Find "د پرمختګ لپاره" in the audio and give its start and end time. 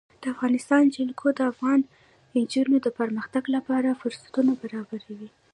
2.81-3.99